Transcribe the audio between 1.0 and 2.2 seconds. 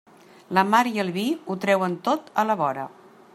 el vi ho treuen